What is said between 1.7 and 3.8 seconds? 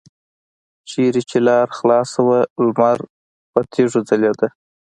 خلاصه وه لمر پر